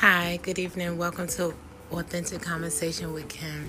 Hi, 0.00 0.38
good 0.44 0.60
evening. 0.60 0.96
Welcome 0.96 1.26
to 1.26 1.52
Authentic 1.90 2.40
Conversation 2.40 3.12
with 3.12 3.28
Kim. 3.28 3.68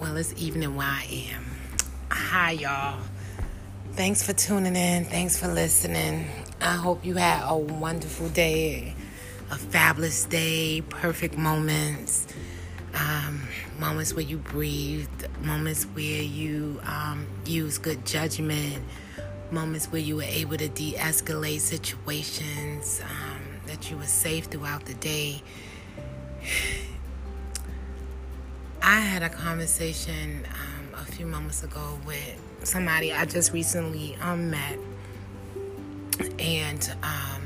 Well, 0.00 0.16
it's 0.16 0.32
evening 0.40 0.76
where 0.76 0.86
I 0.86 1.32
am. 1.32 1.44
Hi, 2.12 2.52
y'all. 2.52 3.00
Thanks 3.94 4.22
for 4.22 4.32
tuning 4.32 4.76
in. 4.76 5.04
Thanks 5.06 5.36
for 5.36 5.48
listening. 5.48 6.26
I 6.60 6.76
hope 6.76 7.04
you 7.04 7.16
had 7.16 7.42
a 7.44 7.56
wonderful 7.56 8.28
day, 8.28 8.94
a 9.50 9.56
fabulous 9.56 10.26
day, 10.26 10.80
perfect 10.82 11.36
moments, 11.36 12.28
um, 12.94 13.42
moments 13.80 14.14
where 14.14 14.24
you 14.24 14.36
breathed, 14.36 15.26
moments 15.42 15.86
where 15.86 16.22
you 16.22 16.80
um, 16.84 17.26
use 17.46 17.78
good 17.78 18.06
judgment, 18.06 18.80
moments 19.50 19.86
where 19.86 20.00
you 20.00 20.14
were 20.14 20.22
able 20.22 20.56
to 20.56 20.68
de 20.68 20.92
escalate 20.92 21.58
situations. 21.58 23.02
Um, 23.02 23.29
that 23.80 23.90
you 23.90 23.96
were 23.96 24.04
safe 24.04 24.44
throughout 24.46 24.84
the 24.84 24.94
day. 24.94 25.42
I 28.82 29.00
had 29.00 29.22
a 29.22 29.28
conversation 29.28 30.46
um, 30.46 31.00
a 31.00 31.04
few 31.04 31.26
moments 31.26 31.62
ago 31.62 31.98
with 32.06 32.40
somebody 32.62 33.12
I 33.12 33.24
just 33.24 33.52
recently 33.52 34.16
um, 34.20 34.50
met, 34.50 34.78
and 36.38 36.94
um, 37.02 37.42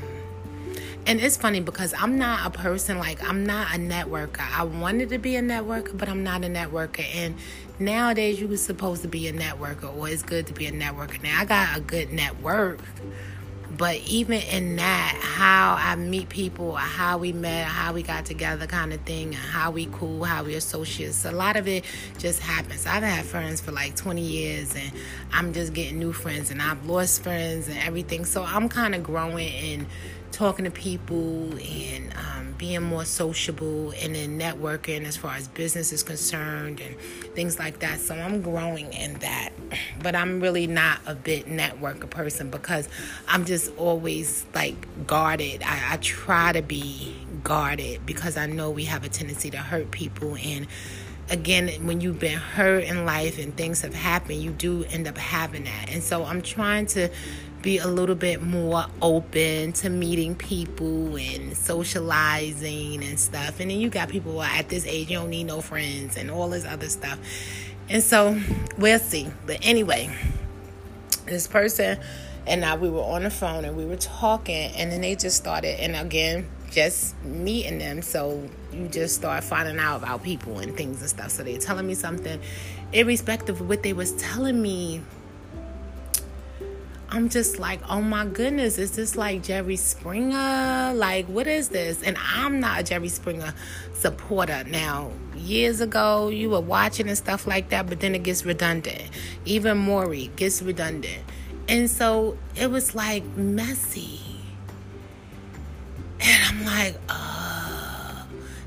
and 1.05 1.19
it's 1.21 1.37
funny 1.37 1.59
because 1.61 1.93
I'm 1.97 2.17
not 2.17 2.45
a 2.47 2.49
person 2.57 2.97
like 2.97 3.23
I'm 3.27 3.45
not 3.45 3.73
a 3.73 3.77
networker. 3.77 4.41
I 4.57 4.63
wanted 4.63 5.09
to 5.09 5.17
be 5.17 5.35
a 5.37 5.41
networker, 5.41 5.97
but 5.97 6.09
I'm 6.09 6.23
not 6.23 6.43
a 6.43 6.47
networker. 6.47 7.05
And 7.13 7.35
nowadays, 7.79 8.41
you 8.41 8.47
were 8.47 8.57
supposed 8.57 9.01
to 9.03 9.07
be 9.07 9.27
a 9.27 9.33
networker, 9.33 9.95
or 9.95 10.09
it's 10.09 10.23
good 10.23 10.47
to 10.47 10.53
be 10.53 10.65
a 10.67 10.71
networker. 10.71 11.21
Now 11.21 11.41
I 11.41 11.45
got 11.45 11.77
a 11.77 11.81
good 11.81 12.11
network 12.11 12.79
but 13.77 13.97
even 14.07 14.41
in 14.41 14.75
that, 14.77 15.19
how 15.21 15.75
I 15.79 15.95
meet 15.95 16.29
people, 16.29 16.75
how 16.75 17.17
we 17.17 17.33
met, 17.33 17.65
how 17.65 17.93
we 17.93 18.03
got 18.03 18.25
together, 18.25 18.67
kind 18.67 18.93
of 18.93 19.01
thing, 19.01 19.33
how 19.33 19.71
we 19.71 19.87
cool, 19.87 20.23
how 20.23 20.43
we 20.43 20.55
associates, 20.55 21.25
a 21.25 21.31
lot 21.31 21.55
of 21.55 21.67
it 21.67 21.83
just 22.17 22.39
happens. 22.39 22.85
I've 22.85 23.03
had 23.03 23.25
friends 23.25 23.61
for 23.61 23.71
like 23.71 23.95
20 23.95 24.21
years, 24.21 24.75
and 24.75 24.91
I'm 25.33 25.53
just 25.53 25.73
getting 25.73 25.99
new 25.99 26.13
friends, 26.13 26.51
and 26.51 26.61
I've 26.61 26.85
lost 26.85 27.23
friends 27.23 27.67
and 27.67 27.77
everything. 27.79 28.25
So 28.25 28.43
I'm 28.43 28.69
kind 28.69 28.95
of 28.95 29.03
growing 29.03 29.53
and 29.53 29.87
talking 30.35 30.65
to 30.65 30.71
people 30.71 31.49
and 31.59 32.13
um, 32.13 32.53
being 32.57 32.81
more 32.81 33.05
sociable 33.05 33.91
and 34.01 34.15
then 34.15 34.37
networking 34.37 35.05
as 35.05 35.15
far 35.15 35.33
as 35.35 35.47
business 35.47 35.93
is 35.93 36.03
concerned 36.03 36.81
and 36.81 36.99
things 37.33 37.57
like 37.57 37.79
that. 37.79 38.01
So 38.01 38.13
I'm 38.13 38.41
growing 38.41 38.91
in 38.91 39.13
that. 39.19 39.51
But 40.03 40.13
I'm 40.15 40.39
really 40.39 40.67
not 40.67 40.99
a 41.07 41.15
bit 41.15 41.47
networker 41.47 42.07
person 42.07 42.51
because 42.51 42.87
I'm 43.27 43.45
just 43.45 43.75
always 43.75 44.45
like 44.53 44.75
guarded. 45.07 45.63
I, 45.63 45.93
I 45.93 45.97
try 45.97 46.51
to 46.51 46.61
be 46.61 47.15
guarded 47.43 48.05
because 48.05 48.37
I 48.37 48.45
know 48.45 48.69
we 48.69 48.83
have 48.83 49.03
a 49.03 49.09
tendency 49.09 49.49
to 49.51 49.57
hurt 49.57 49.89
people 49.89 50.35
and 50.35 50.67
again, 51.29 51.69
when 51.87 52.01
you've 52.01 52.19
been 52.19 52.37
hurt 52.37 52.83
in 52.83 53.03
life 53.03 53.39
and 53.39 53.55
things 53.57 53.81
have 53.81 53.95
happened, 53.95 54.43
you 54.43 54.51
do 54.51 54.83
end 54.83 55.07
up 55.07 55.17
having 55.17 55.63
that. 55.63 55.89
And 55.89 56.03
so 56.03 56.23
I'm 56.23 56.43
trying 56.43 56.85
to 56.87 57.09
be 57.65 57.79
a 57.79 57.87
little 57.87 58.15
bit 58.15 58.43
more 58.43 58.85
open 59.01 59.73
to 59.73 59.89
meeting 59.89 60.35
people 60.35 61.17
and 61.17 61.57
socializing 61.57 63.03
and 63.03 63.19
stuff. 63.19 63.59
And 63.59 63.71
then 63.71 63.79
you 63.79 63.89
got 63.89 64.07
people 64.07 64.41
at 64.41 64.69
this 64.69 64.85
age, 64.85 65.09
you 65.09 65.17
don't 65.17 65.31
need 65.31 65.45
no 65.45 65.61
friends 65.61 66.15
and 66.15 66.29
all 66.29 66.47
this 66.47 66.63
other 66.63 66.87
stuff. 66.87 67.17
And 67.89 68.03
so 68.03 68.39
we'll 68.77 68.99
see. 68.99 69.27
But 69.47 69.57
anyway, 69.63 70.15
this 71.25 71.47
person 71.47 71.99
and 72.45 72.63
I, 72.63 72.77
we 72.77 72.87
were 72.87 73.01
on 73.01 73.23
the 73.23 73.31
phone 73.31 73.65
and 73.65 73.75
we 73.75 73.85
were 73.85 73.95
talking, 73.95 74.71
and 74.75 74.91
then 74.91 75.01
they 75.01 75.15
just 75.15 75.35
started, 75.35 75.79
and 75.81 75.95
again, 75.95 76.47
just 76.69 77.19
meeting 77.23 77.79
them. 77.79 78.03
So 78.03 78.47
you 78.71 78.87
just 78.87 79.15
start 79.15 79.43
finding 79.43 79.79
out 79.79 80.03
about 80.03 80.21
people 80.21 80.59
and 80.59 80.77
things 80.77 81.01
and 81.01 81.09
stuff. 81.09 81.31
So 81.31 81.41
they're 81.41 81.57
telling 81.57 81.87
me 81.87 81.95
something, 81.95 82.39
irrespective 82.93 83.59
of 83.59 83.67
what 83.67 83.81
they 83.81 83.93
was 83.93 84.11
telling 84.13 84.61
me 84.61 85.01
I'm 87.15 87.29
just 87.29 87.59
like, 87.59 87.79
oh 87.89 88.01
my 88.01 88.25
goodness, 88.25 88.77
is 88.77 88.97
this 88.97 89.15
like 89.15 89.41
Jerry 89.41 89.77
Springer? 89.77 90.91
Like, 90.93 91.25
what 91.27 91.47
is 91.47 91.69
this? 91.69 92.03
And 92.03 92.17
I'm 92.21 92.59
not 92.59 92.81
a 92.81 92.83
Jerry 92.83 93.07
Springer 93.07 93.53
supporter. 93.93 94.65
Now, 94.65 95.13
years 95.33 95.79
ago, 95.79 96.27
you 96.27 96.49
were 96.49 96.59
watching 96.59 97.07
and 97.07 97.17
stuff 97.17 97.47
like 97.47 97.69
that, 97.69 97.87
but 97.87 98.01
then 98.01 98.15
it 98.15 98.23
gets 98.23 98.43
redundant. 98.45 99.01
Even 99.45 99.77
Maury 99.77 100.29
gets 100.35 100.61
redundant. 100.61 101.23
And 101.69 101.89
so 101.89 102.37
it 102.53 102.69
was 102.69 102.93
like 102.95 103.23
messy. 103.37 104.19
And 106.19 106.43
I'm 106.49 106.65
like, 106.65 106.97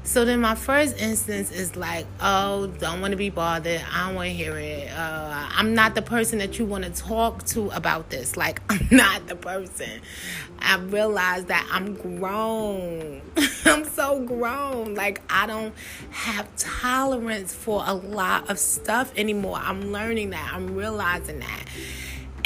so 0.09 0.25
then 0.25 0.41
my 0.41 0.55
first 0.55 0.97
instance 0.97 1.53
is 1.53 1.77
like, 1.77 2.07
oh, 2.19 2.67
don't 2.79 3.03
want 3.03 3.11
to 3.11 3.17
be 3.19 3.29
bothered. 3.29 3.83
I 3.93 4.07
don't 4.07 4.15
want 4.15 4.29
to 4.29 4.35
hear 4.35 4.57
it. 4.57 4.91
Uh, 4.91 5.49
I'm 5.51 5.75
not 5.75 5.95
the 5.95 6.01
person 6.01 6.39
that 6.39 6.59
you 6.59 6.65
want 6.65 6.85
to 6.85 6.91
talk 6.91 7.45
to 7.49 7.69
about 7.69 8.09
this. 8.09 8.35
Like, 8.35 8.63
I'm 8.71 8.89
not 8.91 9.27
the 9.27 9.37
person. 9.37 10.01
I 10.61 10.79
realize 10.79 11.45
that 11.45 11.69
I'm 11.71 11.95
grown. 11.95 13.21
I'm 13.67 13.85
so 13.85 14.25
grown. 14.25 14.95
Like, 14.95 15.21
I 15.29 15.47
don't 15.47 15.75
have 16.11 16.57
tolerance 16.57 17.55
for 17.55 17.85
a 17.87 17.93
lot 17.93 18.49
of 18.49 18.59
stuff 18.59 19.13
anymore. 19.15 19.59
I'm 19.61 19.93
learning 19.93 20.31
that. 20.31 20.53
I'm 20.55 20.75
realizing 20.75 21.41
that. 21.41 21.65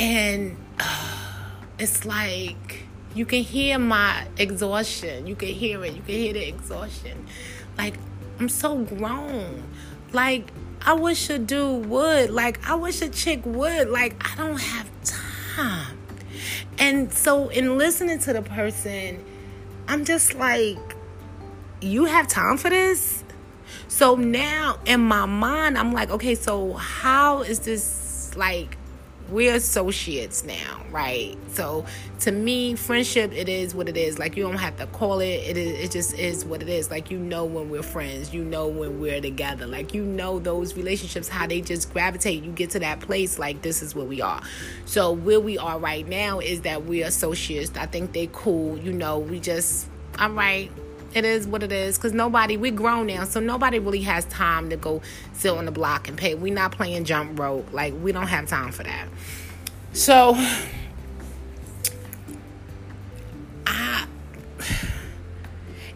And 0.01 0.57
uh, 0.81 1.17
it's 1.79 2.05
like, 2.05 2.82
you 3.15 3.27
can 3.27 3.43
hear 3.43 3.79
my 3.79 4.27
exhaustion. 4.39 5.27
You 5.27 5.35
can 5.35 5.49
hear 5.49 5.85
it. 5.85 5.95
You 5.95 6.03
can 6.03 6.15
hear 6.15 6.33
the 6.33 6.49
exhaustion. 6.49 7.27
Like, 7.77 7.95
I'm 8.39 8.49
so 8.49 8.79
grown. 8.79 9.65
Like, 10.13 10.51
I 10.85 10.95
wish 10.95 11.31
a 11.31 11.39
dude 11.39 11.87
would. 11.87 12.31
Like, 12.31 12.69
I 12.69 12.75
wish 12.75 13.03
a 13.03 13.09
chick 13.09 13.45
would. 13.45 13.89
Like, 13.89 14.15
I 14.21 14.37
don't 14.37 14.61
have 14.61 14.91
time. 15.05 15.99
And 16.79 17.13
so, 17.13 17.49
in 17.49 17.79
listening 17.79 18.19
to 18.21 18.33
the 18.33 18.43
person, 18.43 19.25
I'm 19.89 20.05
just 20.05 20.35
like, 20.35 20.79
you 21.81 22.05
have 22.05 22.29
time 22.29 22.57
for 22.57 22.71
this? 22.71 23.25
So 23.89 24.15
now 24.15 24.79
in 24.87 25.01
my 25.01 25.27
mind, 25.27 25.77
I'm 25.77 25.93
like, 25.93 26.11
okay, 26.11 26.35
so 26.35 26.73
how 26.75 27.43
is 27.43 27.61
this 27.61 28.35
like 28.37 28.77
we're 29.33 29.55
associates 29.55 30.45
now, 30.45 30.85
right? 30.91 31.37
So 31.53 31.85
to 32.21 32.31
me, 32.31 32.75
friendship 32.75 33.33
it 33.33 33.49
is 33.49 33.75
what 33.75 33.89
it 33.89 33.97
is. 33.97 34.19
Like 34.19 34.37
you 34.37 34.43
don't 34.43 34.59
have 34.59 34.77
to 34.77 34.87
call 34.89 35.21
it. 35.21 35.27
It 35.27 35.57
is. 35.57 35.85
It 35.85 35.91
just 35.91 36.15
is 36.15 36.45
what 36.45 36.63
it 36.63 36.69
is. 36.69 36.91
Like 36.91 37.11
you 37.11 37.19
know 37.19 37.45
when 37.45 37.71
we're 37.71 37.83
friends. 37.83 38.33
You 38.33 38.45
know 38.45 38.69
when 38.69 39.01
we're 39.01 39.21
together. 39.21 39.67
Like 39.67 39.95
you 39.95 40.05
know 40.05 40.39
those 40.39 40.77
relationships 40.77 41.29
how 41.29 41.47
they 41.47 41.61
just 41.61 41.93
gravitate. 41.93 42.43
You 42.45 42.53
get 42.53 42.71
to 42.71 42.79
that 42.81 43.01
place 43.01 43.39
like 43.39 43.63
this 43.63 43.83
is 43.83 43.95
where 43.95 44.07
we 44.07 44.21
are. 44.21 44.43
So 44.85 45.13
where 45.13 45.41
we 45.41 45.59
are 45.59 45.79
right 45.79 46.07
now 46.07 46.39
is 46.39 46.61
that 46.63 46.85
we're 46.85 47.07
associates. 47.07 47.73
I 47.77 47.87
think 47.87 48.13
they 48.13 48.29
cool. 48.33 48.79
You 48.79 48.93
know 48.93 49.19
we 49.19 49.41
just 49.41 49.89
I'm 50.17 50.37
right 50.37 50.71
it 51.15 51.25
is 51.25 51.47
what 51.47 51.63
it 51.63 51.73
is 51.73 51.97
because 51.97 52.13
nobody 52.13 52.57
we 52.57 52.71
grown 52.71 53.07
now 53.07 53.25
so 53.25 53.41
nobody 53.41 53.79
really 53.79 54.03
has 54.03 54.25
time 54.27 54.71
to 54.71 54.77
go 54.77 55.03
sit 55.33 55.51
on 55.51 55.65
the 55.65 55.71
block 55.71 56.09
and 56.09 56.17
pay. 56.17 56.35
We 56.35 56.51
not 56.51 56.73
playing 56.73 57.05
jump 57.05 57.39
rope. 57.39 57.73
Like 57.73 57.95
we 58.01 58.13
don't 58.13 58.29
have 58.29 58.49
time 58.49 58.73
for 58.73 58.83
that. 58.83 59.09
So 59.93 60.35
i 63.67 64.07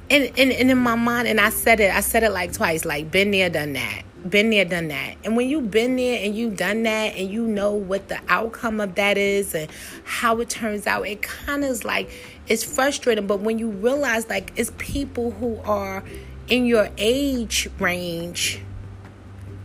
and, 0.08 0.24
and, 0.38 0.52
and 0.52 0.70
in 0.70 0.78
my 0.78 0.94
mind 0.94 1.26
and 1.26 1.40
i 1.40 1.50
said 1.50 1.80
it 1.80 1.92
i 1.92 2.00
said 2.00 2.22
it 2.22 2.30
like 2.30 2.52
twice 2.52 2.84
like 2.84 3.10
been 3.10 3.32
there 3.32 3.50
done 3.50 3.72
that 3.72 4.04
been 4.30 4.50
there, 4.50 4.64
done 4.64 4.88
that. 4.88 5.16
And 5.24 5.36
when 5.36 5.48
you've 5.48 5.70
been 5.70 5.96
there 5.96 6.24
and 6.24 6.34
you've 6.34 6.56
done 6.56 6.82
that 6.84 7.16
and 7.16 7.30
you 7.30 7.46
know 7.46 7.72
what 7.72 8.08
the 8.08 8.18
outcome 8.28 8.80
of 8.80 8.94
that 8.96 9.16
is 9.16 9.54
and 9.54 9.70
how 10.04 10.38
it 10.40 10.50
turns 10.50 10.86
out, 10.86 11.06
it 11.06 11.22
kind 11.22 11.64
of 11.64 11.70
is 11.70 11.84
like 11.84 12.10
it's 12.48 12.64
frustrating. 12.64 13.26
But 13.26 13.40
when 13.40 13.58
you 13.58 13.70
realize 13.70 14.28
like 14.28 14.52
it's 14.56 14.72
people 14.78 15.32
who 15.32 15.60
are 15.64 16.02
in 16.48 16.66
your 16.66 16.88
age 16.96 17.68
range 17.78 18.60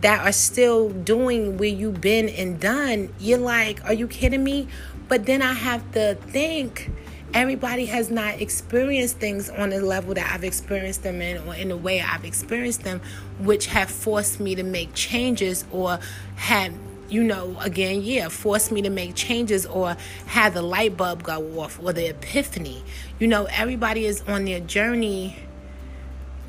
that 0.00 0.26
are 0.26 0.32
still 0.32 0.90
doing 0.90 1.58
where 1.58 1.68
you've 1.68 2.00
been 2.00 2.28
and 2.28 2.58
done, 2.60 3.12
you're 3.20 3.38
like, 3.38 3.84
are 3.84 3.92
you 3.92 4.08
kidding 4.08 4.42
me? 4.42 4.68
But 5.08 5.26
then 5.26 5.42
I 5.42 5.52
have 5.52 5.92
to 5.92 6.14
think 6.14 6.90
everybody 7.34 7.86
has 7.86 8.10
not 8.10 8.40
experienced 8.40 9.18
things 9.18 9.48
on 9.48 9.70
the 9.70 9.80
level 9.80 10.14
that 10.14 10.32
I've 10.32 10.44
experienced 10.44 11.02
them 11.02 11.22
in 11.22 11.38
or 11.46 11.54
in 11.54 11.68
the 11.68 11.76
way 11.76 12.00
I've 12.00 12.24
experienced 12.24 12.82
them, 12.82 13.00
which 13.38 13.66
have 13.66 13.90
forced 13.90 14.40
me 14.40 14.54
to 14.54 14.62
make 14.62 14.92
changes 14.94 15.64
or 15.70 15.98
had 16.36 16.72
you 17.12 17.22
know, 17.22 17.56
again, 17.60 18.00
yeah, 18.02 18.28
forced 18.28 18.72
me 18.72 18.80
to 18.82 18.90
make 18.90 19.14
changes 19.14 19.66
or 19.66 19.96
had 20.26 20.54
the 20.54 20.62
light 20.62 20.96
bulb 20.96 21.22
go 21.22 21.60
off 21.60 21.78
or 21.82 21.92
the 21.92 22.08
epiphany. 22.08 22.82
You 23.18 23.26
know, 23.26 23.44
everybody 23.50 24.06
is 24.06 24.22
on 24.26 24.46
their 24.46 24.60
journey 24.60 25.36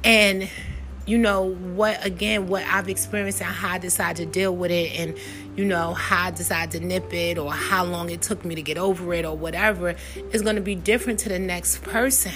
and 0.06 0.50
you 1.06 1.18
know 1.18 1.54
what 1.54 2.06
again 2.06 2.48
what 2.48 2.64
I've 2.64 2.88
experienced 2.88 3.42
and 3.42 3.52
how 3.52 3.74
I 3.74 3.78
decide 3.78 4.16
to 4.18 4.26
deal 4.26 4.56
with 4.56 4.72
it 4.72 4.98
and 4.98 5.18
you 5.58 5.66
know 5.66 5.94
how 5.94 6.28
I 6.28 6.32
decide 6.32 6.72
to 6.72 6.80
nip 6.80 7.14
it 7.14 7.38
or 7.38 7.52
how 7.52 7.84
long 7.84 8.10
it 8.10 8.22
took 8.22 8.46
me 8.46 8.56
to 8.56 8.62
get 8.62 8.78
over 8.78 9.14
it 9.14 9.26
or 9.26 9.36
whatever 9.36 9.96
is 10.32 10.42
going 10.42 10.56
to 10.56 10.62
be 10.62 10.76
different 10.76 11.20
to 11.20 11.30
the 11.30 11.40
next 11.40 11.82
person. 11.82 12.32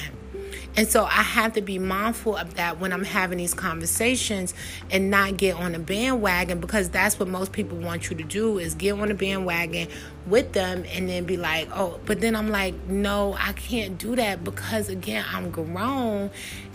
And 0.76 0.88
so 0.88 1.06
I 1.06 1.24
have 1.24 1.54
to 1.54 1.62
be 1.62 1.80
mindful 1.80 2.36
of 2.36 2.56
that 2.56 2.80
when 2.80 2.94
I'm 2.94 3.04
having 3.04 3.40
these 3.40 3.54
conversations 3.54 4.54
and 4.92 5.10
not 5.10 5.38
get 5.38 5.56
on 5.56 5.74
a 5.74 5.80
bandwagon 5.80 6.60
because 6.60 6.90
that's 6.90 7.20
what 7.20 7.28
most 7.28 7.52
people 7.52 7.78
want 7.78 8.10
you 8.10 8.16
to 8.18 8.24
do 8.24 8.60
is 8.60 8.76
get 8.76 8.92
on 8.92 9.10
a 9.10 9.16
bandwagon 9.16 9.88
with 10.28 10.54
them 10.54 10.84
and 10.92 11.10
then 11.10 11.26
be 11.26 11.38
like, 11.38 11.70
oh, 11.74 12.00
but 12.06 12.22
then 12.22 12.36
I'm 12.36 12.50
like, 12.50 12.76
no, 12.88 13.36
I 13.40 13.54
can't 13.54 13.98
do 13.98 14.16
that 14.18 14.44
because 14.44 14.90
again, 14.90 15.26
I'm 15.32 15.50
grown. 15.50 16.30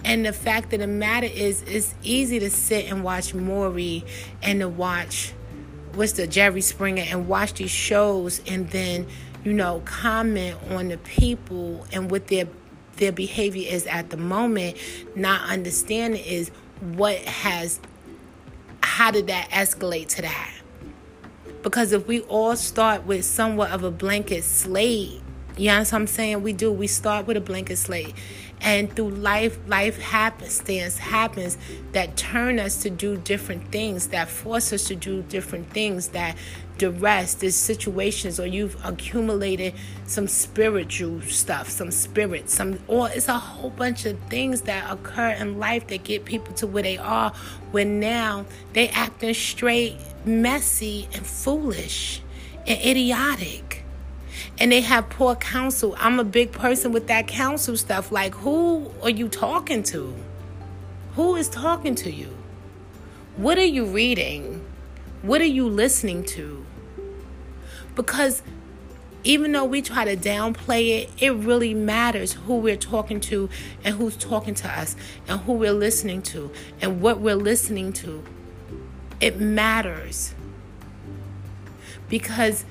And 0.05 0.27
the 0.27 0.33
fact 0.33 0.73
of 0.73 0.81
the 0.81 0.87
matter 0.87 1.29
is, 1.29 1.63
it's 1.63 1.95
easy 2.03 2.41
to 2.41 2.51
sit 2.51 2.91
and 2.91 3.05
watch 3.05 3.35
Maury 3.35 4.05
and 4.43 4.61
to 4.61 4.69
watch 4.69 5.33
what's 5.95 6.13
the 6.13 6.27
Jerry 6.27 6.61
Springer 6.61 7.05
and 7.07 7.29
watch 7.29 7.55
these 7.55 7.71
shows 7.71 8.41
and 8.47 8.69
then 8.71 9.07
you 9.45 9.53
know 9.53 9.83
comment 9.85 10.57
on 10.71 10.89
the 10.89 10.99
people 10.99 11.87
and 11.93 12.11
what 12.11 12.29
their 12.29 12.47
their 12.97 13.13
behavior 13.13 13.69
is 13.71 13.87
at 13.87 14.11
the 14.11 14.17
moment 14.17 14.77
not 15.15 15.49
understanding 15.49 16.23
is 16.25 16.51
what 16.81 17.17
has 17.19 17.81
how 18.83 19.11
did 19.11 19.27
that 19.29 19.49
escalate 19.51 20.09
to 20.09 20.23
that 20.23 20.51
because 21.63 21.93
if 21.93 22.07
we 22.07 22.21
all 22.23 22.57
start 22.57 23.05
with 23.07 23.25
somewhat 23.25 23.71
of 23.71 23.85
a 23.85 23.91
blanket 23.91 24.45
slate 24.45 25.23
you 25.57 25.69
know 25.69 25.81
what 25.81 25.93
I'm 25.93 26.07
saying? 26.07 26.43
We 26.43 26.53
do. 26.53 26.73
We 26.73 26.87
start 26.87 27.27
with 27.27 27.37
a 27.37 27.41
blanket 27.41 27.77
slate. 27.77 28.15
And 28.63 28.95
through 28.95 29.11
life, 29.11 29.59
life 29.67 30.01
happenstance 30.01 30.97
happens 30.99 31.59
that 31.93 32.17
turn 32.17 32.61
us 32.61 32.81
to 32.83 32.91
do 32.91 33.17
different 33.17 33.73
things, 33.73 34.09
that 34.09 34.29
force 34.29 34.73
us 34.73 34.85
to 34.85 34.95
do 34.95 35.23
different 35.23 35.71
things, 35.71 36.09
that 36.09 36.37
duress, 36.79 37.35
there's 37.35 37.57
situations, 37.57 38.39
or 38.39 38.47
you've 38.47 38.77
accumulated 38.85 39.75
some 40.07 40.29
spiritual 40.29 41.21
stuff, 41.23 41.69
some 41.69 41.91
spirit, 41.91 42.49
some, 42.51 42.79
or 42.87 43.09
it's 43.11 43.29
a 43.29 43.39
whole 43.39 43.71
bunch 43.71 44.07
of 44.07 44.19
things 44.31 44.63
that 44.63 44.91
occur 44.91 45.31
in 45.31 45.59
life 45.59 45.89
that 45.89 46.05
get 46.05 46.25
people 46.25 46.55
to 46.55 46.67
where 46.67 46.83
they 46.85 46.99
are, 46.99 47.31
when 47.73 47.99
now 47.99 48.45
they 48.75 48.89
acting 48.91 49.35
straight, 49.35 49.97
messy, 50.25 51.09
and 51.13 51.27
foolish 51.27 52.23
and 52.67 52.81
idiotic 52.81 53.82
and 54.59 54.73
they 54.73 54.81
have 54.81 55.09
poor 55.11 55.35
counsel. 55.35 55.95
I'm 55.99 56.19
a 56.19 56.25
big 56.25 56.53
person 56.53 56.93
with 56.93 57.07
that 57.09 57.27
counsel 57.27 57.77
stuff. 57.77 58.13
Like, 58.13 58.35
who 58.35 58.91
are 59.03 59.11
you 59.11 59.29
talking 59.29 59.83
to? 59.85 60.15
Who 61.15 61.37
is 61.37 61.49
talking 61.49 61.95
to 61.97 62.11
you? 62.11 62.37
What 63.37 63.59
are 63.59 63.65
you 63.65 63.85
reading? 63.85 64.65
What 65.23 65.41
are 65.41 65.45
you 65.45 65.69
listening 65.69 66.25
to? 66.25 66.65
Because 67.95 68.43
even 69.25 69.53
though 69.53 69.65
we 69.65 69.83
try 69.83 70.05
to 70.05 70.17
downplay 70.17 71.03
it, 71.03 71.11
it 71.19 71.33
really 71.33 71.75
matters 71.75 72.33
who 72.33 72.57
we're 72.57 72.77
talking 72.77 73.21
to 73.21 73.49
and 73.85 73.95
who's 73.97 74.17
talking 74.17 74.55
to 74.55 74.69
us 74.69 74.97
and 75.29 75.41
who 75.41 75.53
we're 75.53 75.73
listening 75.73 76.23
to 76.23 76.51
and 76.81 77.01
what 77.01 77.21
we're 77.21 77.37
listening 77.37 77.93
to. 77.93 78.25
It 79.21 79.41
matters. 79.41 80.35
Because 82.09 82.65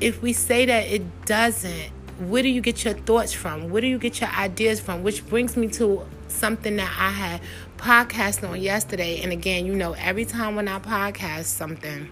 if 0.00 0.22
we 0.22 0.32
say 0.32 0.66
that 0.66 0.86
it 0.86 1.24
doesn't, 1.24 1.90
where 2.18 2.42
do 2.42 2.48
you 2.48 2.60
get 2.60 2.84
your 2.84 2.94
thoughts 2.94 3.32
from? 3.32 3.70
Where 3.70 3.80
do 3.80 3.86
you 3.86 3.98
get 3.98 4.20
your 4.20 4.30
ideas 4.30 4.80
from? 4.80 5.02
Which 5.02 5.26
brings 5.26 5.56
me 5.56 5.68
to 5.68 6.04
something 6.28 6.76
that 6.76 6.96
I 6.98 7.10
had 7.10 7.40
podcast 7.76 8.48
on 8.48 8.60
yesterday. 8.60 9.20
And 9.22 9.32
again, 9.32 9.66
you 9.66 9.74
know, 9.74 9.92
every 9.94 10.24
time 10.24 10.56
when 10.56 10.68
I 10.68 10.78
podcast 10.78 11.44
something 11.44 12.08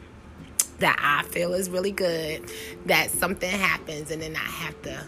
that 0.78 0.98
I 1.00 1.26
feel 1.28 1.54
is 1.54 1.70
really 1.70 1.90
good, 1.90 2.50
that 2.86 3.10
something 3.10 3.50
happens 3.50 4.10
and 4.10 4.22
then 4.22 4.36
I 4.36 4.38
have 4.38 4.80
to. 4.82 5.04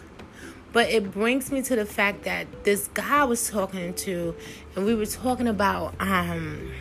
But 0.71 0.89
it 0.89 1.11
brings 1.11 1.51
me 1.51 1.61
to 1.63 1.75
the 1.75 1.85
fact 1.85 2.23
that 2.23 2.63
this 2.63 2.89
guy 2.93 3.23
was 3.23 3.49
talking 3.49 3.93
to, 3.95 4.35
and 4.75 4.85
we 4.85 4.93
were 4.93 5.07
talking 5.07 5.47
about 5.47 5.95
um, 5.99 6.71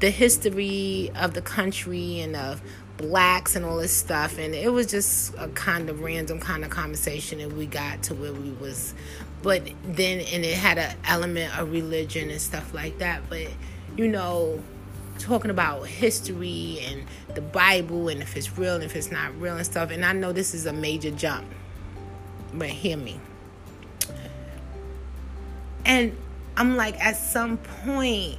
the 0.00 0.10
history 0.10 1.10
of 1.16 1.32
the 1.32 1.40
country 1.40 2.20
and 2.20 2.36
of 2.36 2.60
blacks 2.98 3.56
and 3.56 3.64
all 3.64 3.78
this 3.78 3.92
stuff 3.92 4.38
and 4.38 4.54
it 4.54 4.70
was 4.72 4.86
just 4.86 5.32
a 5.38 5.48
kind 5.48 5.88
of 5.88 6.00
random 6.00 6.38
kind 6.38 6.64
of 6.64 6.70
conversation 6.70 7.40
and 7.40 7.56
we 7.56 7.64
got 7.64 8.02
to 8.02 8.14
where 8.14 8.32
we 8.32 8.50
was. 8.52 8.92
But 9.42 9.70
then 9.84 10.20
and 10.20 10.44
it 10.44 10.56
had 10.56 10.78
an 10.78 10.96
element 11.04 11.58
of 11.58 11.70
religion 11.70 12.28
and 12.28 12.40
stuff 12.40 12.74
like 12.74 12.98
that 12.98 13.22
but 13.30 13.46
you 13.96 14.08
know 14.08 14.62
talking 15.18 15.50
about 15.50 15.86
history 15.86 16.78
and 16.84 17.04
the 17.34 17.40
bible 17.40 18.08
and 18.08 18.20
if 18.22 18.36
it's 18.36 18.56
real 18.56 18.74
and 18.74 18.84
if 18.84 18.94
it's 18.94 19.10
not 19.10 19.36
real 19.40 19.56
and 19.56 19.66
stuff 19.66 19.90
and 19.90 20.04
i 20.04 20.12
know 20.12 20.32
this 20.32 20.54
is 20.54 20.66
a 20.66 20.72
major 20.72 21.10
jump 21.10 21.44
but 22.54 22.68
hear 22.68 22.96
me. 22.96 23.20
And 25.84 26.16
i'm 26.56 26.76
like 26.76 26.98
at 27.00 27.16
some 27.16 27.58
point 27.58 28.38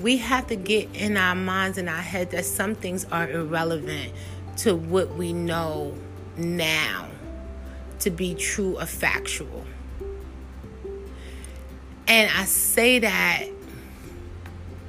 we 0.00 0.16
have 0.18 0.46
to 0.46 0.56
get 0.56 0.88
in 0.94 1.16
our 1.16 1.34
minds 1.34 1.78
and 1.78 1.88
our 1.88 1.96
head 1.96 2.30
that 2.30 2.44
some 2.44 2.74
things 2.74 3.04
are 3.06 3.28
irrelevant 3.30 4.12
to 4.58 4.74
what 4.74 5.14
we 5.14 5.32
know 5.32 5.94
now 6.36 7.08
to 8.00 8.10
be 8.10 8.34
true 8.34 8.78
or 8.78 8.86
factual. 8.86 9.64
And 12.06 12.30
I 12.36 12.44
say 12.44 12.98
that 13.00 13.46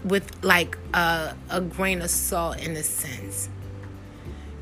with 0.04 0.44
like 0.44 0.78
a, 0.94 1.36
a 1.50 1.62
grain 1.62 2.02
of 2.02 2.10
salt 2.10 2.60
in 2.60 2.76
a 2.76 2.84
sense. 2.84 3.50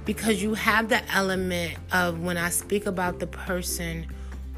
Because 0.04 0.42
you 0.42 0.56
have 0.56 0.90
the 0.90 1.08
element 1.14 1.78
of 1.92 2.20
when 2.20 2.38
I 2.38 2.50
speak 2.50 2.88
about 2.88 3.20
the 3.20 3.28
person 3.28 4.08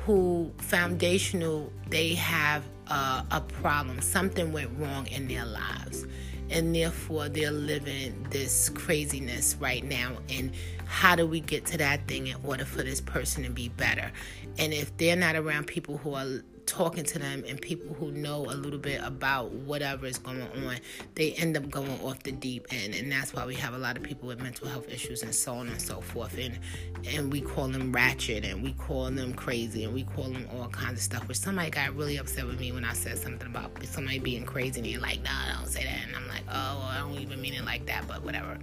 who 0.06 0.52
foundational, 0.58 1.72
they 1.90 2.16
have 2.16 2.64
uh, 2.92 3.24
a 3.32 3.40
problem. 3.40 4.02
Something 4.02 4.52
went 4.52 4.70
wrong 4.78 5.08
in 5.08 5.28
their 5.28 5.46
lives. 5.46 6.06
And 6.50 6.76
therefore, 6.76 7.30
they're 7.30 7.52
living 7.52 8.28
this 8.30 8.70
craziness 8.70 9.56
right 9.62 9.84
now. 9.86 10.18
And 10.30 10.52
how 10.86 11.16
do 11.16 11.26
we 11.26 11.40
get 11.40 11.66
to 11.68 11.78
that 11.78 12.06
thing 12.10 12.28
in 12.28 12.36
order 12.44 12.66
for 12.66 12.84
this 12.84 13.00
person 13.00 13.44
to 13.44 13.50
be 13.50 13.70
better? 13.70 14.12
And 14.58 14.74
if 14.74 14.96
they're 14.98 15.16
not 15.16 15.38
around 15.38 15.68
people 15.68 15.98
who 15.98 16.14
are 16.14 16.44
talking 16.72 17.04
to 17.04 17.20
them 17.20 17.44
and 17.46 17.62
people 17.62 17.94
who 17.96 18.12
know 18.12 18.46
a 18.46 18.56
little 18.56 18.80
bit 18.80 19.02
about 19.04 19.52
whatever 19.52 20.06
is 20.06 20.18
going 20.18 20.42
on, 20.42 20.78
they 21.16 21.34
end 21.34 21.58
up 21.58 21.70
going 21.70 22.00
off 22.02 22.24
the 22.24 22.32
deep 22.32 22.66
end. 22.72 22.96
And 22.96 23.12
that's 23.12 23.34
why 23.34 23.46
we 23.46 23.56
have 23.56 23.74
a 23.74 23.78
lot 23.78 23.98
of 23.98 24.04
people 24.04 24.30
with 24.30 24.42
mental 24.42 24.70
health 24.70 24.88
issues 24.90 25.22
and 25.22 25.36
so 25.36 25.54
on 25.54 25.68
and 25.68 25.82
so 25.82 26.00
forth. 26.00 26.38
And 26.38 26.58
and 27.06 27.32
we 27.32 27.42
call 27.42 27.68
them 27.68 27.92
ratchet 27.92 28.46
and 28.46 28.63
we 28.63 28.72
call 28.74 29.12
them 29.12 29.34
crazy 29.34 29.84
and 29.84 29.94
we 29.94 30.04
call 30.04 30.30
them 30.30 30.48
all 30.54 30.70
kinds 30.70 31.00
of 31.00 31.04
stuff. 31.04 31.28
Which 31.28 31.38
somebody 31.38 31.70
got 31.70 31.94
really 31.96 32.16
upset 32.18 32.48
with 32.48 32.60
me 32.60 32.72
when 32.72 32.86
I 32.86 32.94
said 32.94 33.18
something 33.18 33.48
about 33.48 33.72
somebody 33.86 34.20
being 34.20 34.46
crazy 34.46 34.80
and 34.80 34.90
they're 34.90 35.00
like, 35.00 35.22
nah, 35.24 35.58
don't 35.60 35.68
say 35.68 35.84
that. 35.84 36.08
And 36.08 36.16
I'm 36.16 36.28
like, 36.30 36.44
oh, 36.48 36.80
well, 36.80 36.84
I 36.84 37.00
don't 37.00 37.20
even 37.20 37.42
mean 37.42 37.54
it 37.54 37.66
like 37.66 37.86
that, 37.88 38.08
but 38.08 38.24
whatever. 38.24 38.58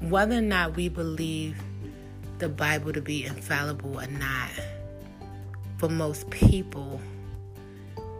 Whether 0.00 0.38
or 0.38 0.42
not 0.42 0.76
we 0.76 0.88
believe 0.88 1.60
the 2.38 2.48
Bible 2.48 2.92
to 2.92 3.00
be 3.00 3.24
infallible 3.24 4.00
or 4.00 4.06
not, 4.06 4.50
for 5.78 5.88
most 5.88 6.28
people, 6.28 7.00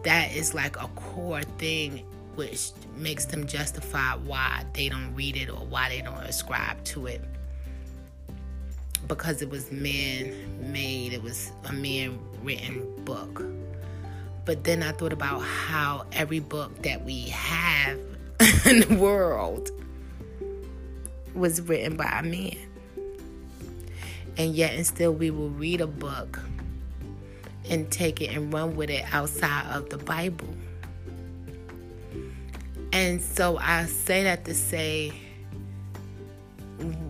that 0.05 0.35
is 0.35 0.55
like 0.55 0.77
a 0.77 0.87
core 0.95 1.43
thing 1.59 2.05
which 2.37 2.71
makes 2.97 3.25
them 3.25 3.47
justify 3.47 4.15
why 4.15 4.65
they 4.73 4.89
don't 4.89 5.13
read 5.15 5.37
it 5.37 5.51
or 5.51 5.67
why 5.67 5.89
they 5.89 6.01
don't 6.01 6.23
ascribe 6.23 6.83
to 6.85 7.07
it. 7.07 7.21
Because 9.09 9.43
it 9.43 9.51
was 9.51 9.73
man 9.73 10.73
made, 10.73 11.13
it 11.13 11.23
was 11.23 11.51
a 11.65 11.73
man 11.73 12.19
written 12.43 12.87
book. 13.05 13.43
But 14.45 14.63
then 14.63 14.83
I 14.83 14.93
thought 14.93 15.13
about 15.13 15.41
how 15.41 16.07
every 16.13 16.41
book 16.41 16.83
that 16.83 17.05
we 17.05 17.23
have 17.31 17.99
in 18.67 18.81
the 18.81 18.97
world 19.01 19.71
was 21.35 21.61
written 21.63 21.97
by 21.97 22.21
a 22.21 22.23
man. 22.23 22.57
And 24.37 24.55
yet, 24.55 24.75
and 24.75 24.87
still, 24.87 25.13
we 25.13 25.31
will 25.31 25.51
read 25.51 25.81
a 25.81 25.89
book 25.89 26.39
and 27.69 27.91
take 27.91 28.21
it 28.21 28.35
and 28.35 28.53
run 28.53 28.77
with 28.77 28.91
it 28.91 29.05
outside 29.13 29.67
of 29.75 29.91
the 29.91 29.99
Bible. 29.99 30.49
And 32.93 33.21
so 33.23 33.59
I 33.59 33.87
say 33.87 34.25
that 34.25 34.45
to 34.47 34.55
say 34.55 35.13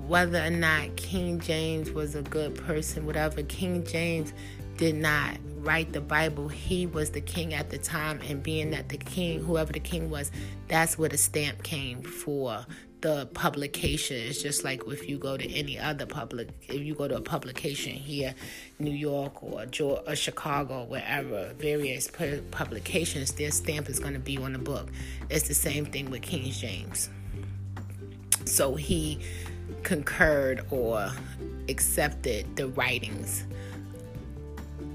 whether 0.07 0.43
or 0.43 0.51
not 0.51 0.97
King 0.97 1.39
James 1.39 1.91
was 1.91 2.15
a 2.15 2.23
good 2.23 2.55
person, 2.55 3.07
whatever, 3.07 3.43
King 3.43 3.85
James 3.85 4.33
did 4.77 4.95
not 4.95 5.37
write 5.59 5.93
the 5.93 6.01
Bible. 6.01 6.49
He 6.49 6.87
was 6.87 7.11
the 7.11 7.21
king 7.21 7.53
at 7.53 7.71
the 7.71 7.79
time, 7.79 8.21
and 8.29 8.43
being 8.43 8.71
that 8.71 8.89
the 8.89 8.97
king, 8.97 9.43
whoever 9.43 9.73
the 9.73 9.81
king 9.81 10.09
was, 10.09 10.31
that's 10.69 10.97
where 10.97 11.09
the 11.09 11.19
stamp 11.19 11.63
came 11.63 12.03
for 12.03 12.65
the 13.01 13.27
publication. 13.27 14.17
It's 14.17 14.43
just 14.43 14.65
like 14.65 14.83
if 14.87 15.09
you 15.09 15.19
go 15.19 15.37
to 15.37 15.53
any 15.53 15.79
other 15.79 16.07
public, 16.07 16.49
if 16.69 16.81
you 16.81 16.95
go 16.95 17.09
to 17.09 17.17
a 17.17 17.21
publication 17.21 17.93
here, 17.93 18.35
New 18.79 18.91
York 18.91 19.43
or, 19.43 19.67
Georgia, 19.67 20.11
or 20.11 20.17
Chicago, 20.17 20.85
wherever, 20.85 21.53
various 21.55 22.09
publications, 22.51 23.33
their 23.33 23.51
stamp 23.51 23.89
is 23.89 23.99
going 23.99 24.15
to 24.15 24.21
be 24.21 24.37
on 24.39 24.53
the 24.53 24.59
book. 24.59 24.91
It's 25.31 25.49
the 25.49 25.55
same 25.55 25.87
thing 25.87 26.11
with 26.11 26.23
King 26.23 26.51
James. 26.51 27.09
So 28.45 28.75
he 28.75 29.21
concurred 29.83 30.65
or 30.71 31.11
accepted 31.69 32.57
the 32.57 32.69
writings 32.69 33.45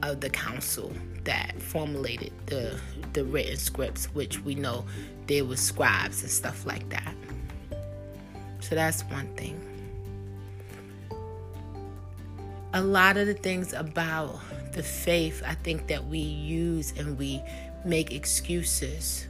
of 0.02 0.20
the 0.20 0.30
council 0.30 0.92
that 1.24 1.62
formulated 1.62 2.34
the 2.48 2.78
the 3.14 3.24
written 3.24 3.58
scripts, 3.58 4.06
which 4.16 4.40
we 4.42 4.56
know 4.56 4.86
there 5.28 5.46
were 5.46 5.56
scribes 5.56 6.24
and 6.24 6.32
stuff 6.32 6.66
like 6.66 6.90
that. 6.90 7.14
So 8.64 8.76
that's 8.76 9.04
one 9.04 9.28
thing. 9.36 9.60
A 12.74 12.82
lot 12.82 13.18
of 13.18 13.28
the 13.28 13.34
things 13.34 13.74
about 13.74 14.40
the 14.72 14.82
faith, 14.82 15.44
I 15.46 15.54
think 15.54 15.88
that 15.88 16.08
we 16.08 16.20
use 16.20 16.94
and 16.98 17.18
we 17.18 17.42
make 17.84 18.14
excuses 18.14 19.28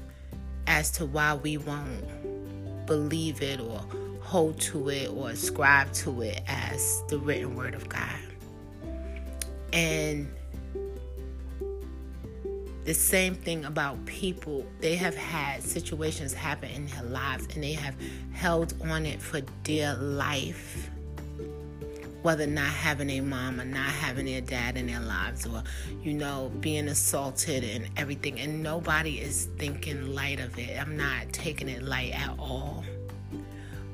as 0.68 0.92
to 0.92 1.06
why 1.08 1.34
we 1.34 1.58
won't 1.58 2.86
believe 2.86 3.42
it 3.42 3.60
or 3.60 3.84
hold 4.22 4.60
to 4.62 4.90
it 4.90 5.10
or 5.10 5.32
ascribe 5.32 5.92
to 5.94 6.22
it 6.22 6.42
as 6.48 7.02
the 7.10 7.18
written 7.18 7.56
word 7.56 7.74
of 7.74 7.90
God. 7.90 8.20
And 9.74 10.32
the 12.86 12.94
same 12.94 13.36
thing 13.36 13.66
about 13.66 14.06
people. 14.06 14.66
They 14.80 14.96
have 14.96 15.16
had 15.16 15.64
situations 15.64 16.34
happen 16.34 16.70
in 16.70 16.88
their 16.88 17.04
lives 17.04 17.48
and 17.54 17.64
they 17.64 17.74
have 17.74 17.96
held 18.34 18.74
on 18.90 19.06
it 19.06 19.22
for 19.22 19.42
dear 19.64 19.96
life. 19.96 20.90
Whether 22.22 22.48
not 22.48 22.70
having 22.70 23.10
a 23.10 23.20
mom 23.20 23.60
or 23.60 23.66
not 23.66 23.90
having 23.90 24.26
their 24.26 24.42
dad 24.42 24.78
in 24.78 24.88
their 24.88 25.02
lives, 25.02 25.46
or, 25.46 25.62
you 26.02 26.14
know, 26.14 26.52
being 26.62 26.88
assaulted 26.88 27.66
and 27.66 27.90
everything. 27.98 28.40
And 28.40 28.64
nobody 28.64 29.20
is 29.20 29.50
thinking 29.58 30.16
light 30.16 30.40
of 30.40 30.58
it. 30.58 30.80
I'm 30.80 30.96
not 30.96 31.34
taking 31.34 31.68
it 31.68 31.84
light 31.84 32.14
at 32.14 32.34
all. 32.40 32.86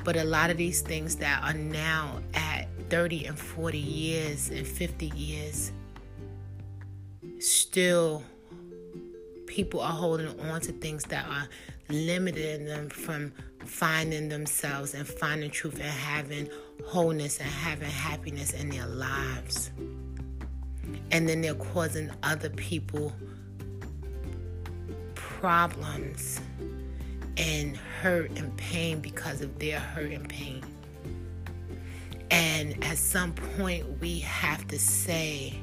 But 0.03 0.15
a 0.15 0.23
lot 0.23 0.51
of 0.51 0.57
these 0.57 0.81
things 0.81 1.15
that 1.17 1.43
are 1.43 1.57
now 1.57 2.19
at 2.35 2.67
30 2.89 3.25
and 3.25 3.37
40 3.37 3.77
years 3.79 4.49
and 4.49 4.65
50 4.65 5.07
years 5.15 5.71
still 7.39 8.23
people 9.49 9.81
are 9.81 9.91
holding 9.91 10.39
on 10.51 10.61
to 10.61 10.71
things 10.71 11.03
that 11.05 11.25
are 11.27 11.49
limiting 11.89 12.65
them 12.65 12.87
from 12.87 13.33
finding 13.65 14.29
themselves 14.29 14.93
and 14.93 15.07
finding 15.07 15.49
truth 15.49 15.73
and 15.73 15.83
having 15.83 16.47
wholeness 16.85 17.39
and 17.39 17.49
having 17.49 17.89
happiness 17.89 18.53
in 18.53 18.69
their 18.69 18.85
lives. 18.85 19.71
And 21.11 21.27
then 21.27 21.41
they're 21.41 21.55
causing 21.55 22.11
other 22.21 22.51
people 22.51 23.11
problems 25.15 26.39
and 27.37 27.75
hurt 27.75 28.29
and 28.37 28.55
pain 28.55 28.99
because 28.99 29.41
of 29.41 29.57
their 29.57 29.79
hurt 29.79 30.11
and 30.11 30.29
pain. 30.29 30.63
And 32.29 32.83
at 32.83 32.99
some 32.99 33.33
point, 33.33 33.99
we 33.99 34.19
have 34.19 34.67
to 34.67 34.77
say, 34.77 35.59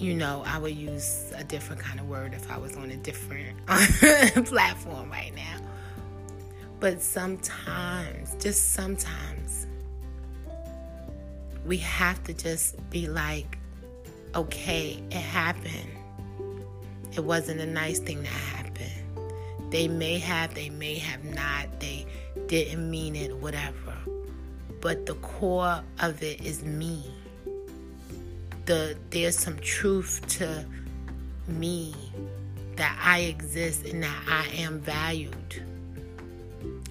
you 0.00 0.14
mm. 0.14 0.18
know, 0.18 0.42
I 0.46 0.58
would 0.58 0.74
use 0.74 1.32
a 1.36 1.44
different 1.44 1.82
kind 1.82 2.00
of 2.00 2.08
word 2.08 2.32
if 2.32 2.50
I 2.50 2.56
was 2.56 2.76
on 2.76 2.90
a 2.90 2.96
different 2.96 3.64
platform 4.46 5.10
right 5.10 5.34
now. 5.34 5.58
But 6.80 7.02
sometimes, 7.02 8.34
just 8.36 8.72
sometimes, 8.72 9.66
we 11.66 11.76
have 11.78 12.24
to 12.24 12.34
just 12.34 12.76
be 12.88 13.06
like, 13.06 13.58
okay, 14.34 15.02
it 15.10 15.12
happened. 15.12 15.90
It 17.12 17.24
wasn't 17.24 17.60
a 17.60 17.66
nice 17.66 17.98
thing 17.98 18.22
that 18.22 18.28
happened. 18.28 19.70
They 19.70 19.86
may 19.86 20.18
have, 20.18 20.54
they 20.54 20.70
may 20.70 20.96
have 20.96 21.22
not, 21.24 21.80
they 21.80 22.06
didn't 22.46 22.90
mean 22.90 23.14
it, 23.14 23.36
whatever. 23.36 23.94
But 24.80 25.04
the 25.04 25.14
core 25.16 25.82
of 26.00 26.22
it 26.22 26.40
is 26.40 26.64
me 26.64 27.04
the 28.70 28.96
there's 29.10 29.36
some 29.36 29.58
truth 29.58 30.24
to 30.38 30.64
me 31.48 31.92
that 32.76 32.96
I 33.02 33.22
exist 33.22 33.84
and 33.84 34.04
that 34.04 34.22
I 34.28 34.46
am 34.54 34.78
valued 34.78 35.64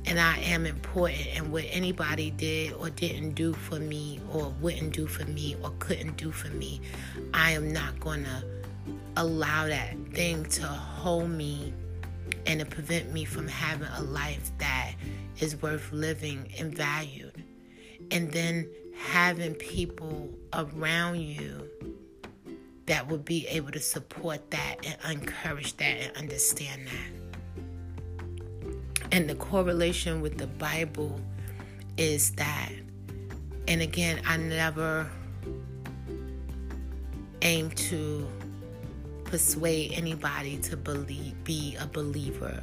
and 0.05 0.19
I 0.19 0.39
am 0.39 0.65
important. 0.65 1.27
And 1.36 1.53
what 1.53 1.63
anybody 1.69 2.31
did 2.31 2.74
or 2.74 2.89
didn't 2.89 3.36
do 3.36 3.53
for 3.53 3.79
me 3.79 4.19
or 4.33 4.53
wouldn't 4.59 4.91
do 4.91 5.07
for 5.07 5.24
me 5.24 5.55
or 5.63 5.71
couldn't 5.79 6.17
do 6.17 6.31
for 6.31 6.50
me 6.50 6.81
I 7.33 7.51
am 7.51 7.71
not 7.71 7.98
going 8.01 8.25
to 8.25 8.43
allow 9.15 9.67
that 9.67 9.95
thing 10.12 10.43
to 10.59 10.63
hold 10.63 11.29
me 11.29 11.74
and 12.45 12.59
to 12.59 12.65
prevent 12.65 13.13
me 13.13 13.24
from 13.24 13.48
having 13.48 13.88
a 13.95 14.01
life 14.01 14.51
that 14.57 14.95
is 15.39 15.62
worth 15.62 15.93
living 15.93 16.51
and 16.59 16.75
valued. 16.75 17.41
And 18.12 18.33
then 18.33 18.69
having 18.99 19.55
people 19.55 20.29
around 20.53 21.21
you 21.21 21.67
that 22.85 23.07
would 23.07 23.23
be 23.23 23.47
able 23.47 23.71
to 23.71 23.79
support 23.79 24.51
that 24.51 24.75
and 24.83 25.21
encourage 25.21 25.77
that 25.77 25.97
and 26.01 26.17
understand 26.17 26.81
that. 26.87 27.11
And 29.11 29.29
the 29.29 29.35
correlation 29.35 30.21
with 30.21 30.37
the 30.37 30.47
Bible 30.47 31.19
is 31.97 32.31
that, 32.31 32.71
and 33.67 33.81
again, 33.81 34.21
I 34.27 34.37
never 34.37 35.09
aim 37.41 37.69
to 37.71 38.27
persuade 39.23 39.93
anybody 39.93 40.57
to 40.57 40.75
believe, 40.75 41.41
be 41.45 41.77
a 41.79 41.87
believer, 41.87 42.61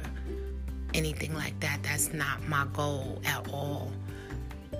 anything 0.93 1.33
like 1.33 1.59
that. 1.61 1.81
That's 1.81 2.13
not 2.13 2.47
my 2.47 2.67
goal 2.73 3.21
at 3.25 3.49
all. 3.51 3.91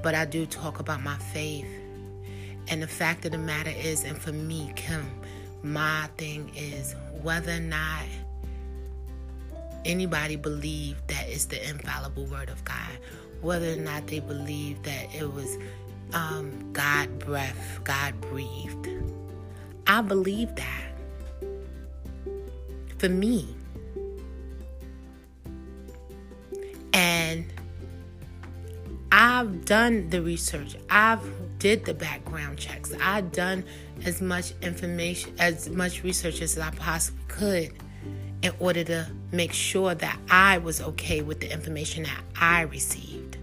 But 0.02 0.16
I 0.16 0.26
do 0.26 0.46
talk 0.46 0.80
about 0.80 1.02
my 1.02 1.18
faith. 1.18 1.68
And 2.70 2.82
the 2.82 2.88
fact 2.88 3.26
of 3.26 3.32
the 3.32 3.38
matter 3.38 3.72
is, 3.72 4.04
and 4.04 4.18
for 4.18 4.32
me, 4.32 4.72
Kim, 4.76 5.06
my 5.64 6.10
thing 6.18 6.52
is 6.56 6.96
whether 7.22 7.54
or 7.54 7.60
not 7.60 8.04
anybody 9.86 10.36
believe 10.36 10.98
that 11.08 11.26
it's 11.28 11.46
the 11.46 11.70
infallible 11.70 12.26
word 12.26 12.50
of 12.50 12.64
God, 12.66 12.98
whether 13.42 13.72
or 13.72 13.78
not 13.78 14.08
they 14.08 14.20
believe 14.20 14.84
that 14.84 15.16
it 15.16 15.34
was 15.34 15.58
um, 16.14 16.72
God 16.74 17.20
breath, 17.20 17.80
God 17.84 18.20
breathed. 18.22 18.90
I 19.88 20.02
believe 20.02 20.54
that. 20.56 20.84
For 22.98 23.10
me. 23.10 23.48
And 26.94 27.46
I've 29.12 29.66
done 29.66 30.10
the 30.10 30.22
research. 30.22 30.76
I've 30.90 31.24
did 31.60 31.86
the 31.86 31.94
background 31.94 32.58
checks. 32.58 32.94
I've 33.02 33.32
done 33.32 33.64
as 34.06 34.22
much 34.22 34.54
information, 34.62 35.34
as 35.40 35.70
much 35.70 36.04
research 36.04 36.42
as 36.42 36.58
I 36.58 36.72
possibly 36.72 37.24
could 37.28 37.74
in 38.42 38.52
order 38.60 38.84
to 38.84 39.08
make 39.32 39.54
sure 39.54 39.96
that 39.96 40.20
I 40.30 40.60
was 40.60 40.82
okay 40.82 41.22
with 41.22 41.40
the 41.40 41.52
information 41.52 42.04
that 42.04 42.22
I 42.40 42.62
received. 42.62 43.38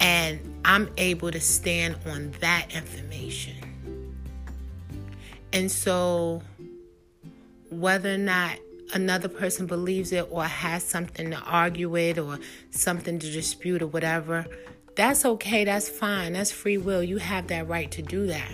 And 0.00 0.60
I'm 0.64 0.90
able 0.96 1.30
to 1.30 1.40
stand 1.40 1.96
on 2.06 2.32
that 2.40 2.74
information. 2.74 3.54
And 5.52 5.70
so, 5.70 6.42
whether 7.70 8.14
or 8.14 8.18
not 8.18 8.58
another 8.94 9.28
person 9.28 9.66
believes 9.66 10.12
it 10.12 10.26
or 10.30 10.44
has 10.44 10.82
something 10.82 11.30
to 11.30 11.38
argue 11.40 11.88
with 11.88 12.18
or 12.18 12.38
something 12.70 13.18
to 13.18 13.30
dispute 13.30 13.82
or 13.82 13.86
whatever, 13.86 14.46
that's 14.94 15.24
okay. 15.24 15.64
That's 15.64 15.88
fine. 15.88 16.32
That's 16.32 16.50
free 16.50 16.78
will. 16.78 17.02
You 17.02 17.18
have 17.18 17.46
that 17.48 17.68
right 17.68 17.90
to 17.92 18.02
do 18.02 18.26
that. 18.26 18.52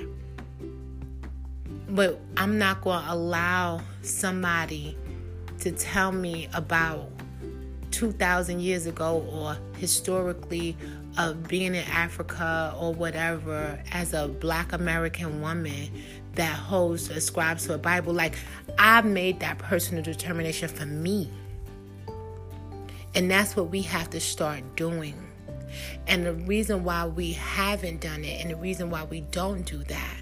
But 1.88 2.20
I'm 2.36 2.58
not 2.58 2.82
going 2.82 3.02
to 3.04 3.12
allow 3.12 3.80
somebody 4.02 4.96
to 5.60 5.72
tell 5.72 6.12
me 6.12 6.48
about 6.52 7.10
2,000 7.92 8.60
years 8.60 8.86
ago 8.86 9.24
or 9.30 9.56
historically 9.78 10.76
of 11.16 11.46
being 11.46 11.74
in 11.74 11.84
Africa 11.84 12.74
or 12.78 12.92
whatever 12.92 13.80
as 13.92 14.12
a 14.12 14.28
black 14.28 14.72
American 14.72 15.40
woman 15.40 15.88
that 16.36 16.56
holds, 16.56 17.10
ascribes 17.10 17.66
to 17.66 17.74
a 17.74 17.78
Bible. 17.78 18.12
Like, 18.12 18.36
I've 18.78 19.04
made 19.04 19.40
that 19.40 19.58
personal 19.58 20.02
determination 20.02 20.68
for 20.68 20.86
me. 20.86 21.30
And 23.14 23.30
that's 23.30 23.56
what 23.56 23.70
we 23.70 23.82
have 23.82 24.10
to 24.10 24.20
start 24.20 24.76
doing. 24.76 25.14
And 26.06 26.26
the 26.26 26.34
reason 26.34 26.84
why 26.84 27.06
we 27.06 27.32
haven't 27.32 28.00
done 28.00 28.24
it 28.24 28.40
and 28.40 28.50
the 28.50 28.56
reason 28.56 28.90
why 28.90 29.04
we 29.04 29.22
don't 29.22 29.64
do 29.64 29.78
that 29.84 30.16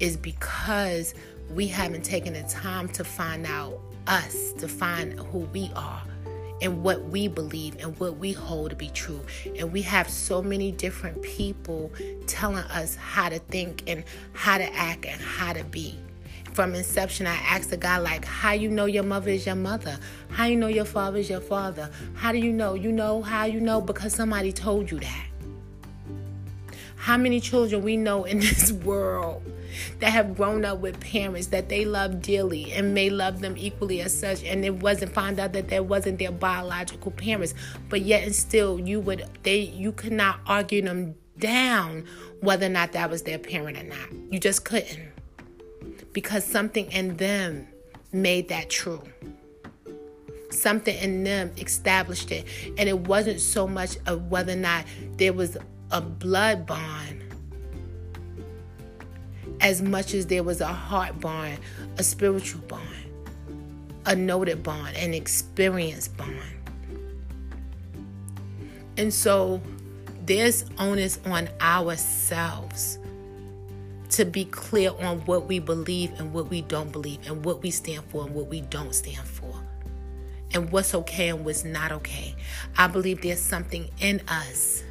is 0.00 0.16
because 0.16 1.14
we 1.50 1.66
haven't 1.66 2.04
taken 2.04 2.34
the 2.34 2.42
time 2.44 2.88
to 2.90 3.04
find 3.04 3.46
out 3.46 3.80
us, 4.06 4.52
to 4.54 4.68
find 4.68 5.18
who 5.18 5.40
we 5.52 5.70
are 5.74 6.02
and 6.62 6.82
what 6.82 7.04
we 7.06 7.28
believe 7.28 7.76
and 7.80 7.98
what 7.98 8.16
we 8.16 8.32
hold 8.32 8.70
to 8.70 8.76
be 8.76 8.88
true. 8.88 9.20
And 9.58 9.72
we 9.72 9.82
have 9.82 10.08
so 10.08 10.40
many 10.40 10.70
different 10.72 11.20
people 11.22 11.92
telling 12.26 12.64
us 12.64 12.94
how 12.94 13.28
to 13.28 13.40
think 13.40 13.82
and 13.88 14.04
how 14.32 14.58
to 14.58 14.74
act 14.74 15.04
and 15.04 15.20
how 15.20 15.52
to 15.52 15.64
be. 15.64 15.98
From 16.52 16.74
inception, 16.74 17.26
I 17.26 17.34
asked 17.34 17.72
a 17.72 17.76
guy, 17.76 17.96
like, 17.98 18.24
how 18.24 18.52
you 18.52 18.68
know 18.68 18.84
your 18.84 19.02
mother 19.02 19.30
is 19.30 19.46
your 19.46 19.54
mother? 19.56 19.98
How 20.30 20.44
you 20.44 20.56
know 20.56 20.68
your 20.68 20.84
father 20.84 21.18
is 21.18 21.28
your 21.28 21.40
father? 21.40 21.90
How 22.14 22.30
do 22.30 22.38
you 22.38 22.52
know? 22.52 22.74
You 22.74 22.92
know 22.92 23.22
how 23.22 23.46
you 23.46 23.58
know 23.58 23.80
because 23.80 24.14
somebody 24.14 24.52
told 24.52 24.90
you 24.90 25.00
that. 25.00 25.26
How 26.96 27.16
many 27.16 27.40
children 27.40 27.82
we 27.82 27.96
know 27.96 28.24
in 28.24 28.38
this 28.40 28.70
world 28.70 29.42
that 30.00 30.10
have 30.10 30.36
grown 30.36 30.64
up 30.64 30.78
with 30.78 31.00
parents 31.00 31.48
that 31.48 31.68
they 31.68 31.84
love 31.84 32.22
dearly 32.22 32.72
and 32.72 32.94
may 32.94 33.10
love 33.10 33.40
them 33.40 33.56
equally 33.56 34.00
as 34.00 34.18
such. 34.18 34.42
And 34.44 34.64
it 34.64 34.74
wasn't 34.76 35.12
found 35.12 35.38
out 35.38 35.52
that 35.52 35.68
that 35.68 35.86
wasn't 35.86 36.18
their 36.18 36.32
biological 36.32 37.10
parents. 37.10 37.54
But 37.88 38.02
yet 38.02 38.24
and 38.24 38.34
still 38.34 38.78
you 38.78 39.00
would 39.00 39.24
they 39.42 39.60
you 39.60 39.92
could 39.92 40.12
not 40.12 40.40
argue 40.46 40.82
them 40.82 41.14
down 41.38 42.04
whether 42.40 42.66
or 42.66 42.70
not 42.70 42.92
that 42.92 43.10
was 43.10 43.22
their 43.22 43.38
parent 43.38 43.78
or 43.78 43.84
not. 43.84 44.12
You 44.30 44.38
just 44.38 44.64
couldn't. 44.64 45.10
Because 46.12 46.44
something 46.44 46.90
in 46.92 47.16
them 47.16 47.66
made 48.12 48.48
that 48.48 48.68
true. 48.68 49.02
Something 50.50 50.96
in 50.98 51.24
them 51.24 51.52
established 51.56 52.30
it. 52.30 52.46
And 52.76 52.88
it 52.88 52.98
wasn't 52.98 53.40
so 53.40 53.66
much 53.66 53.96
of 54.06 54.30
whether 54.30 54.52
or 54.52 54.56
not 54.56 54.84
there 55.16 55.32
was 55.32 55.56
a 55.90 56.00
blood 56.00 56.66
bond 56.66 57.22
as 59.62 59.80
much 59.80 60.12
as 60.12 60.26
there 60.26 60.42
was 60.42 60.60
a 60.60 60.66
heart 60.66 61.18
bond, 61.20 61.58
a 61.96 62.02
spiritual 62.02 62.60
bond, 62.62 62.82
a 64.04 64.14
noted 64.14 64.62
bond, 64.62 64.96
an 64.96 65.14
experience 65.14 66.08
bond. 66.08 66.36
And 68.96 69.14
so 69.14 69.62
there's 70.26 70.64
onus 70.78 71.18
on 71.24 71.48
ourselves 71.60 72.98
to 74.10 74.24
be 74.26 74.44
clear 74.44 74.90
on 75.00 75.20
what 75.20 75.46
we 75.46 75.58
believe 75.58 76.12
and 76.18 76.34
what 76.34 76.50
we 76.50 76.60
don't 76.62 76.92
believe, 76.92 77.18
and 77.26 77.42
what 77.44 77.62
we 77.62 77.70
stand 77.70 78.04
for 78.10 78.26
and 78.26 78.34
what 78.34 78.48
we 78.48 78.60
don't 78.62 78.94
stand 78.94 79.26
for, 79.26 79.54
and 80.52 80.70
what's 80.70 80.94
okay 80.94 81.30
and 81.30 81.44
what's 81.44 81.64
not 81.64 81.92
okay. 81.92 82.34
I 82.76 82.88
believe 82.88 83.22
there's 83.22 83.40
something 83.40 83.88
in 84.00 84.20
us 84.28 84.82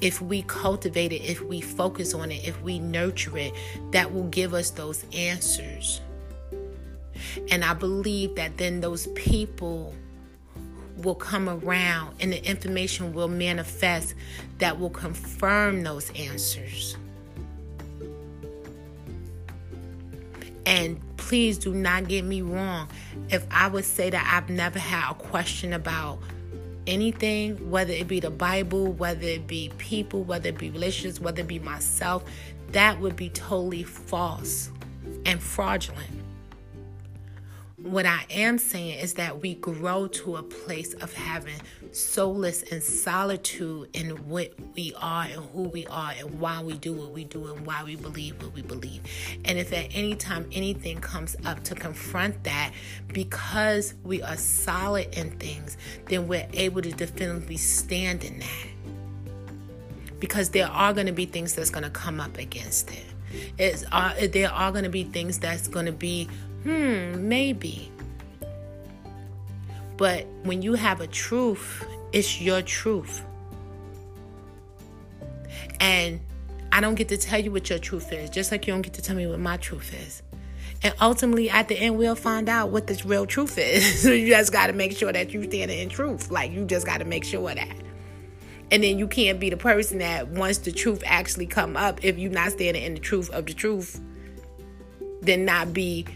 if 0.00 0.22
we 0.22 0.42
cultivate 0.42 1.12
it, 1.12 1.22
if 1.22 1.42
we 1.42 1.60
focus 1.60 2.14
on 2.14 2.30
it, 2.30 2.46
if 2.46 2.60
we 2.62 2.78
nurture 2.78 3.36
it, 3.36 3.52
that 3.92 4.12
will 4.12 4.28
give 4.28 4.54
us 4.54 4.70
those 4.70 5.04
answers. 5.12 6.00
And 7.50 7.64
I 7.64 7.74
believe 7.74 8.34
that 8.36 8.56
then 8.56 8.80
those 8.80 9.06
people 9.08 9.94
will 10.96 11.14
come 11.14 11.48
around 11.48 12.16
and 12.20 12.32
the 12.32 12.44
information 12.44 13.12
will 13.12 13.28
manifest 13.28 14.14
that 14.58 14.78
will 14.78 14.90
confirm 14.90 15.82
those 15.82 16.10
answers. 16.18 16.96
And 20.66 21.00
please 21.16 21.58
do 21.58 21.74
not 21.74 22.08
get 22.08 22.24
me 22.24 22.42
wrong. 22.42 22.88
If 23.28 23.46
I 23.50 23.68
would 23.68 23.84
say 23.84 24.10
that 24.10 24.30
I've 24.32 24.50
never 24.50 24.78
had 24.78 25.10
a 25.10 25.14
question 25.14 25.72
about 25.72 26.18
anything, 26.90 27.70
whether 27.70 27.92
it 27.92 28.08
be 28.08 28.20
the 28.20 28.30
Bible, 28.30 28.92
whether 28.92 29.26
it 29.26 29.46
be 29.46 29.70
people, 29.78 30.24
whether 30.24 30.48
it 30.48 30.58
be 30.58 30.70
relationships, 30.70 31.20
whether 31.20 31.40
it 31.40 31.48
be 31.48 31.60
myself, 31.60 32.24
that 32.72 33.00
would 33.00 33.16
be 33.16 33.28
totally 33.30 33.84
false 33.84 34.70
and 35.24 35.40
fraudulent. 35.40 36.10
What 37.76 38.06
I 38.06 38.24
am 38.30 38.58
saying 38.58 38.98
is 38.98 39.14
that 39.14 39.40
we 39.40 39.54
grow 39.54 40.08
to 40.08 40.36
a 40.36 40.42
place 40.42 40.92
of 40.94 41.14
having 41.14 41.60
solace 41.92 42.62
and 42.70 42.82
solitude 42.82 43.88
in 43.94 44.10
what 44.28 44.52
we 44.74 44.94
are 45.00 45.24
and 45.24 45.44
who 45.52 45.62
we 45.64 45.86
are 45.86 46.12
and 46.18 46.40
why 46.40 46.62
we 46.62 46.74
do 46.74 46.92
what 46.92 47.12
we 47.12 47.24
do 47.24 47.52
and 47.52 47.66
why 47.66 47.82
we 47.84 47.96
believe 47.96 48.40
what 48.42 48.54
we 48.54 48.62
believe. 48.62 49.00
And 49.44 49.58
if 49.58 49.72
at 49.72 49.88
any 49.94 50.14
time 50.14 50.48
anything 50.52 51.00
comes 51.00 51.36
up 51.44 51.62
to 51.64 51.74
confront 51.74 52.44
that, 52.44 52.72
because 53.08 53.94
we 54.04 54.22
are 54.22 54.36
solid 54.36 55.14
in 55.16 55.30
things, 55.38 55.76
then 56.06 56.28
we're 56.28 56.48
able 56.52 56.82
to 56.82 56.92
definitively 56.92 57.56
stand 57.56 58.24
in 58.24 58.38
that. 58.40 58.66
Because 60.18 60.50
there 60.50 60.68
are 60.68 60.92
going 60.92 61.06
to 61.06 61.12
be 61.12 61.26
things 61.26 61.54
that's 61.54 61.70
going 61.70 61.84
to 61.84 61.90
come 61.90 62.20
up 62.20 62.36
against 62.38 62.90
it. 62.90 63.04
It's, 63.58 63.84
uh, 63.90 64.14
there 64.32 64.50
are 64.50 64.70
going 64.70 64.84
to 64.84 64.90
be 64.90 65.04
things 65.04 65.38
that's 65.38 65.68
going 65.68 65.86
to 65.86 65.92
be 65.92 66.28
hmm, 66.62 67.28
maybe. 67.28 67.89
But 70.00 70.26
when 70.44 70.62
you 70.62 70.72
have 70.72 71.02
a 71.02 71.06
truth, 71.06 71.86
it's 72.10 72.40
your 72.40 72.62
truth. 72.62 73.22
And 75.78 76.20
I 76.72 76.80
don't 76.80 76.94
get 76.94 77.10
to 77.10 77.18
tell 77.18 77.38
you 77.38 77.52
what 77.52 77.68
your 77.68 77.78
truth 77.78 78.10
is, 78.10 78.30
just 78.30 78.50
like 78.50 78.66
you 78.66 78.72
don't 78.72 78.80
get 78.80 78.94
to 78.94 79.02
tell 79.02 79.14
me 79.14 79.26
what 79.26 79.40
my 79.40 79.58
truth 79.58 79.92
is. 79.92 80.22
And 80.82 80.94
ultimately, 81.02 81.50
at 81.50 81.68
the 81.68 81.78
end, 81.78 81.98
we'll 81.98 82.14
find 82.14 82.48
out 82.48 82.70
what 82.70 82.86
this 82.86 83.04
real 83.04 83.26
truth 83.26 83.58
is. 83.58 84.00
so 84.02 84.10
you 84.10 84.28
just 84.28 84.52
got 84.52 84.68
to 84.68 84.72
make 84.72 84.96
sure 84.96 85.12
that 85.12 85.34
you 85.34 85.44
stand 85.44 85.70
in 85.70 85.90
truth. 85.90 86.30
Like, 86.30 86.50
you 86.50 86.64
just 86.64 86.86
got 86.86 87.00
to 87.00 87.04
make 87.04 87.24
sure 87.24 87.54
that. 87.54 87.76
And 88.70 88.82
then 88.82 88.98
you 88.98 89.06
can't 89.06 89.38
be 89.38 89.50
the 89.50 89.58
person 89.58 89.98
that 89.98 90.28
once 90.28 90.56
the 90.56 90.72
truth 90.72 91.02
actually 91.04 91.44
come 91.44 91.76
up, 91.76 92.02
if 92.02 92.18
you're 92.18 92.32
not 92.32 92.52
standing 92.52 92.82
in 92.82 92.94
the 92.94 93.00
truth 93.00 93.28
of 93.32 93.44
the 93.44 93.52
truth, 93.52 94.00
then 95.20 95.44
not 95.44 95.74
be 95.74 96.06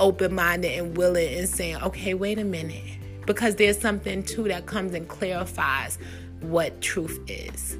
open 0.00 0.34
minded 0.34 0.78
and 0.78 0.96
willing 0.96 1.38
and 1.38 1.48
saying, 1.48 1.76
okay, 1.82 2.14
wait 2.14 2.38
a 2.38 2.44
minute. 2.44 2.98
Because 3.26 3.56
there's 3.56 3.78
something 3.78 4.22
too 4.22 4.44
that 4.44 4.66
comes 4.66 4.94
and 4.94 5.06
clarifies 5.08 5.98
what 6.40 6.80
truth 6.80 7.20
is. 7.28 7.76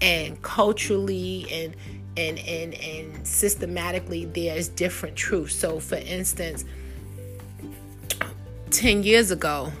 And 0.00 0.40
culturally 0.42 1.46
and 1.50 1.76
and 2.16 2.38
and 2.38 2.74
and 2.74 3.26
systematically 3.26 4.26
there's 4.26 4.68
different 4.68 5.16
truths. 5.16 5.54
So 5.56 5.80
for 5.80 5.96
instance, 5.96 6.64
10 8.70 9.02
years 9.02 9.30
ago, 9.30 9.72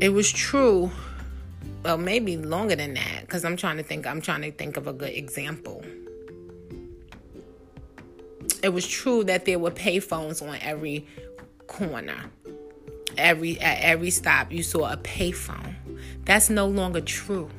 it 0.00 0.10
was 0.10 0.30
true 0.30 0.90
well 1.84 1.98
maybe 1.98 2.36
longer 2.36 2.74
than 2.74 2.94
that 2.94 3.20
because 3.20 3.44
i'm 3.44 3.56
trying 3.56 3.76
to 3.76 3.82
think 3.82 4.06
i'm 4.06 4.20
trying 4.20 4.42
to 4.42 4.50
think 4.50 4.76
of 4.76 4.86
a 4.86 4.92
good 4.92 5.12
example 5.12 5.84
it 8.64 8.72
was 8.72 8.86
true 8.86 9.22
that 9.24 9.44
there 9.44 9.58
were 9.58 9.70
payphones 9.70 10.40
on 10.40 10.56
every 10.62 11.06
corner. 11.66 12.16
Every 13.18 13.60
at 13.60 13.78
every 13.82 14.10
stop 14.10 14.50
you 14.50 14.62
saw 14.62 14.90
a 14.90 14.96
payphone. 14.96 15.74
That's 16.24 16.48
no 16.48 16.66
longer 16.66 17.02
true. 17.02 17.50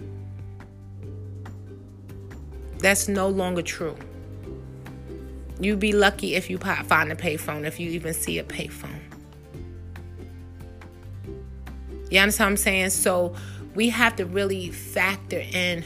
That's 2.79 3.07
no 3.07 3.27
longer 3.27 3.61
true. 3.61 3.95
You'd 5.59 5.79
be 5.79 5.93
lucky 5.93 6.33
if 6.33 6.49
you 6.49 6.57
find 6.57 7.11
a 7.11 7.15
payphone, 7.15 7.65
if 7.65 7.79
you 7.79 7.91
even 7.91 8.15
see 8.15 8.39
a 8.39 8.43
payphone. 8.43 8.99
You 12.09 12.19
understand 12.19 12.47
what 12.47 12.51
I'm 12.51 12.57
saying? 12.57 12.89
So 12.89 13.35
we 13.75 13.89
have 13.89 14.15
to 14.15 14.25
really 14.25 14.71
factor 14.71 15.39
in 15.53 15.83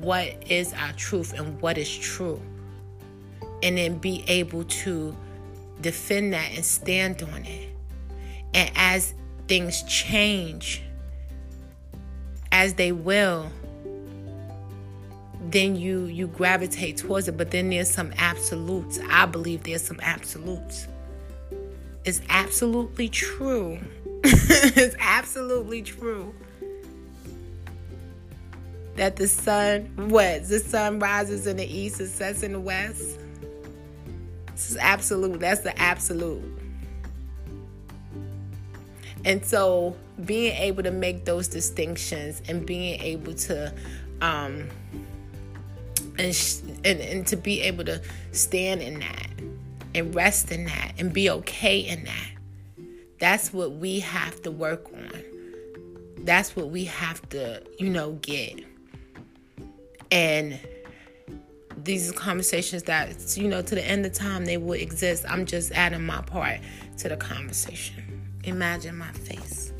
what 0.00 0.50
is 0.50 0.72
our 0.72 0.92
truth 0.94 1.34
and 1.34 1.60
what 1.60 1.76
is 1.76 1.94
true 1.94 2.40
and 3.62 3.78
then 3.78 3.98
be 3.98 4.24
able 4.28 4.64
to 4.64 5.16
defend 5.80 6.32
that 6.32 6.52
and 6.52 6.64
stand 6.64 7.22
on 7.22 7.44
it. 7.44 7.68
And 8.54 8.70
as 8.76 9.14
things 9.48 9.82
change, 9.84 10.82
as 12.50 12.74
they 12.74 12.92
will, 12.92 13.50
then 15.50 15.76
you 15.76 16.04
you 16.04 16.26
gravitate 16.28 16.96
towards 16.96 17.28
it. 17.28 17.36
But 17.36 17.50
then 17.50 17.70
there's 17.70 17.90
some 17.90 18.12
absolutes. 18.16 18.98
I 19.10 19.26
believe 19.26 19.64
there's 19.64 19.82
some 19.82 20.00
absolutes. 20.02 20.86
It's 22.04 22.20
absolutely 22.28 23.08
true. 23.08 23.78
it's 24.24 24.96
absolutely 24.98 25.82
true 25.82 26.34
that 28.96 29.16
the 29.16 29.26
sun 29.26 29.90
what 30.08 30.46
the 30.48 30.58
sun 30.58 30.98
rises 30.98 31.46
in 31.46 31.56
the 31.56 31.64
east 31.64 31.98
and 32.00 32.08
sets 32.08 32.42
in 32.42 32.52
the 32.52 32.60
west 32.60 33.18
this 34.52 34.70
is 34.70 34.76
absolute. 34.76 35.40
That's 35.40 35.60
the 35.60 35.78
absolute. 35.80 36.42
And 39.24 39.44
so 39.44 39.96
being 40.24 40.54
able 40.56 40.82
to 40.82 40.90
make 40.90 41.24
those 41.24 41.48
distinctions 41.48 42.42
and 42.48 42.66
being 42.66 43.00
able 43.00 43.34
to 43.34 43.72
um 44.20 44.68
and, 46.18 46.34
sh- 46.34 46.60
and 46.84 47.00
and 47.00 47.26
to 47.28 47.36
be 47.36 47.60
able 47.62 47.84
to 47.84 48.00
stand 48.32 48.82
in 48.82 49.00
that 49.00 49.28
and 49.94 50.14
rest 50.14 50.50
in 50.52 50.64
that 50.66 50.92
and 50.98 51.12
be 51.12 51.30
okay 51.30 51.78
in 51.80 52.04
that. 52.04 52.28
That's 53.18 53.52
what 53.52 53.72
we 53.72 54.00
have 54.00 54.42
to 54.42 54.50
work 54.50 54.86
on. 54.92 55.22
That's 56.24 56.56
what 56.56 56.70
we 56.70 56.84
have 56.84 57.26
to, 57.30 57.62
you 57.78 57.88
know, 57.88 58.12
get. 58.22 58.64
And 60.10 60.58
these 61.84 62.12
conversations 62.12 62.84
that 62.84 63.36
you 63.36 63.48
know 63.48 63.62
to 63.62 63.74
the 63.74 63.84
end 63.84 64.06
of 64.06 64.12
time 64.12 64.44
they 64.44 64.56
will 64.56 64.72
exist. 64.72 65.24
I'm 65.28 65.46
just 65.46 65.72
adding 65.72 66.04
my 66.04 66.22
part 66.22 66.60
to 66.98 67.08
the 67.08 67.16
conversation. 67.16 68.22
Imagine 68.44 68.96
my 68.98 69.12
face 69.12 69.72